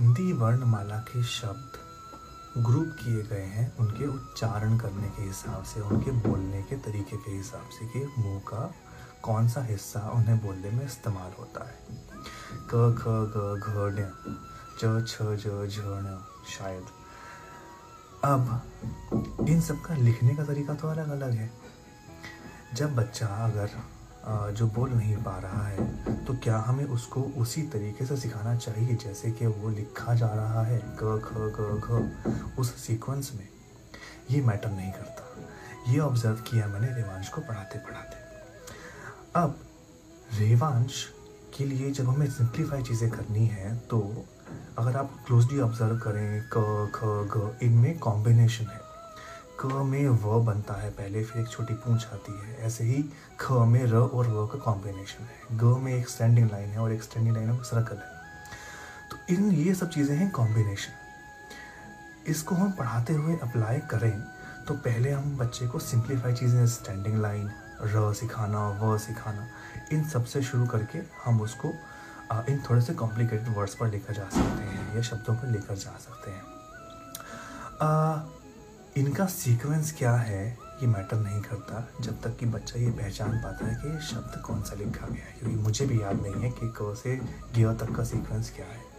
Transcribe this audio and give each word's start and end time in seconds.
हिंदी 0.00 0.32
वर्णमाला 0.32 0.96
के 0.96 1.22
शब्द 1.22 1.72
ग्रुप 2.66 2.96
किए 3.04 3.22
गए 3.22 3.42
हैं 3.42 3.76
उनके 3.76 4.06
उच्चारण 4.06 4.78
करने 4.78 5.08
के 5.08 5.22
हिसाब 5.22 5.62
से, 5.62 5.80
उनके 5.80 6.10
बोलने 6.10 6.62
के 6.62 6.76
तरीके 6.76 7.16
के 7.16 7.30
हिसाब 7.30 7.68
से 7.70 7.86
कि 7.86 8.22
मुँह 8.22 8.40
का 8.40 8.74
कौन 9.22 9.48
सा 9.48 9.64
हिस्सा 9.64 10.00
उन्हें 10.00 10.46
बोलने 10.46 10.70
में 10.70 10.86
इस्तेमाल 10.86 11.32
होता 11.38 11.68
है। 11.68 11.78
क, 12.52 12.96
ख, 12.98 13.04
ग, 13.08 13.60
घ 13.66 15.06
छ 15.08 15.22
शायद। 16.50 16.84
अब 18.24 18.62
इन 19.48 19.60
सब 19.60 19.82
का 19.82 19.94
लिखने 19.94 20.34
का 20.34 20.44
तरीका 20.44 20.74
तो 20.74 20.88
अलग 20.88 21.08
अलग 21.08 21.30
है। 21.30 21.52
जब 22.74 22.94
बच्चा 22.96 23.26
अगर 23.26 23.70
जो 24.26 24.66
बोल 24.66 24.90
नहीं 24.90 25.16
पा 25.16 25.38
रहा 25.38 25.66
है 25.66 26.24
तो 26.24 26.34
क्या 26.34 26.58
हमें 26.58 26.84
उसको 26.84 27.22
उसी 27.22 27.62
तरीके 27.62 28.06
से 28.06 28.16
सिखाना 28.16 28.56
चाहिए 28.56 28.94
जैसे 28.96 29.30
कि 29.30 29.46
वो 29.46 29.68
लिखा 29.68 30.14
जा 30.14 30.26
रहा 30.26 30.62
है, 30.62 30.78
ग, 30.78 31.20
ख, 31.24 31.30
ग, 31.56 31.80
घ, 31.84 32.58
उस 32.58 32.74
सीक्वेंस 32.76 33.32
में? 33.34 33.48
ये 34.30 34.40
मैटर 34.40 34.70
नहीं 34.70 34.92
करता। 34.92 35.92
ये 35.92 35.98
ऑब्ज़र्व 35.98 36.36
किया 36.36 36.66
मैंने 36.66 36.86
रेवांश 36.86 37.28
को 37.28 37.40
पढ़ाते 37.40 37.78
पढ़ाते। 37.78 38.16
अब, 39.36 39.58
रेवांश 40.38 41.04
के 41.56 41.64
लिए 41.64 41.90
जब 41.90 42.08
हमें 42.08 42.30
सिंप्लीफाई 42.30 42.82
चीज़ें 42.82 43.10
करनी 43.10 43.46
है 43.46 43.76
तो 43.90 44.24
अगर 44.78 44.96
आप 44.96 45.24
क्लोजली 45.26 45.60
ऑब्ज़र्व 45.60 45.98
करें, 45.98 46.42
क, 46.52 46.90
ख, 46.94 47.00
ग, 47.04 47.58
इनमें 47.62 47.98
कॉम्बिनेशन 47.98 48.64
है। 48.64 48.91
क 49.64 49.82
में 49.86 50.08
व 50.08 50.40
बनता 50.44 50.74
है। 50.74 50.90
पहले 50.90 51.22
फिर 51.24 51.42
एक 51.42 51.48
छोटी 51.48 51.74
पूंछ 51.76 52.06
आती 52.06 52.32
है। 52.38 52.56
ऐसे 52.66 52.84
ही 52.84 53.02
ख 53.40 53.52
में 53.68 53.84
र 53.86 53.94
और 53.94 54.28
व 54.28 54.46
का 54.46 54.58
कॉम्बिनेशन 54.60 55.24
है। 55.24 55.58
ग 55.58 55.76
में 55.82 55.92
एक 55.94 56.08
स्टैंडिंग 56.08 56.50
लाइन 56.50 56.68
है 56.70 56.78
और 56.78 56.92
एक 56.92 57.02
स्टैंडिंग 57.02 57.36
लाइन 57.36 57.48
में 57.48 57.62
सर्कल 57.64 57.96
है। 57.96 58.10
तो 59.10 59.34
इन 59.34 59.50
ये 59.52 59.74
सब 59.74 59.90
चीज़ें 59.90 60.16
हैं 60.16 60.30
कॉम्बिनेशन 60.30 60.92
इसको 62.30 62.54
हम 62.54 62.70
पढ़ाते 62.72 63.12
हुए 63.12 63.36
अप्लाई 63.42 63.78
करें 63.90 64.20
तो 64.68 64.74
पहले 64.76 65.10
हम 65.10 65.36
बच्चे 65.38 65.66
को 65.66 65.78
सिंप्लीफाई 65.80 66.34
चीज़ें 66.34 66.66
स्टैंडिंग 66.68 67.20
लाइन 67.22 67.50
र 67.84 68.12
सिखाना 68.14 68.68
व 68.80 68.98
सिखाना 68.98 69.46
इन 69.92 70.04
सबसे 70.08 70.42
शुरू 70.42 70.66
करके 70.66 70.98
हम 71.24 71.40
उसको 71.40 71.72
इन 72.48 72.62
थोड़े 72.68 72.80
से 72.80 72.94
कॉम्प्लिकेटेड 72.94 73.56
वर्ड्स 73.56 73.74
पर 73.74 73.90
लेकर 73.90 74.14
जा 74.14 74.28
सकते 74.28 74.64
हैं 74.64 74.94
या 74.96 75.02
शब्दों 75.02 75.34
पर 75.36 75.48
लेकर 75.48 75.74
जा 75.76 75.96
सकते 75.98 76.30
हैं। 76.30 76.42
आ, 77.82 78.22
इनका 78.96 79.26
सीक्वेंस 79.26 79.94
क्या 79.98 80.12
है, 80.12 80.58
ये 80.82 80.86
मैटर 80.86 81.16
नहीं 81.16 81.40
करता, 81.42 81.88
जब 82.00 82.22
तक 82.22 82.36
कि 82.36 82.46
बच्चा 82.46 82.80
ये 82.80 82.90
पहचान 82.90 83.38
पाता 83.38 83.66
है 83.66 83.74
कि 83.74 84.06
शब्द 84.06 84.42
कौन 84.42 84.62
सा 84.62 84.74
लिखा 84.74 85.06
गया 85.06 85.24
है। 85.24 85.36
क्योंकि 85.38 85.56
मुझे 85.56 85.86
भी 85.86 86.02
याद 86.02 86.22
नहीं 86.22 86.34
है 86.34 86.50
कि 86.50 86.72
क 86.76 86.94
से 86.96 87.16
गिया 87.54 87.74
तक 87.74 87.94
का 87.94 88.04
सीक्वेंस 88.04 88.52
क्या 88.56 88.66
है। 88.66 88.91